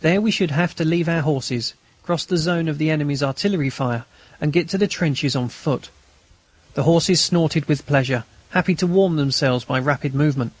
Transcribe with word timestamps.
There 0.00 0.20
we 0.20 0.30
should 0.30 0.52
have 0.52 0.76
to 0.76 0.84
leave 0.84 1.08
our 1.08 1.22
horses, 1.22 1.74
cross 2.04 2.24
the 2.24 2.36
zone 2.38 2.68
of 2.68 2.78
the 2.78 2.88
enemy's 2.88 3.20
artillery 3.20 3.68
fire, 3.68 4.04
and 4.40 4.52
get 4.52 4.68
to 4.68 4.78
the 4.78 4.86
trenches 4.86 5.34
on 5.34 5.48
foot. 5.48 5.88
The 6.74 6.84
horses 6.84 7.20
snorted 7.20 7.64
with 7.64 7.84
pleasure, 7.84 8.22
happy 8.50 8.76
to 8.76 8.86
warm 8.86 9.16
themselves 9.16 9.64
by 9.64 9.80
rapid 9.80 10.14
movement. 10.14 10.52